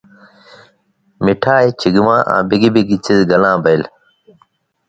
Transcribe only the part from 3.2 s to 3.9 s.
گلاں بیئل